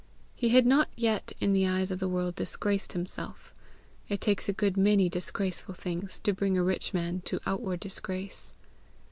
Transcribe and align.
He 0.33 0.49
had 0.49 0.65
not 0.65 0.89
yet 0.95 1.31
in 1.39 1.53
the 1.53 1.67
eyes 1.67 1.91
of 1.91 1.99
the 1.99 2.07
world 2.07 2.33
disgraced 2.33 2.93
himself: 2.93 3.53
it 4.09 4.19
takes 4.19 4.49
a 4.49 4.53
good 4.53 4.75
many 4.75 5.09
disgraceful 5.09 5.75
things 5.75 6.17
to 6.21 6.33
bring 6.33 6.57
a 6.57 6.63
rich 6.63 6.91
man 6.91 7.21
to 7.25 7.39
outward 7.45 7.81
disgrace. 7.81 8.55